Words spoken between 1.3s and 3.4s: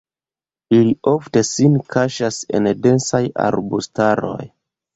sin kaŝas en densaj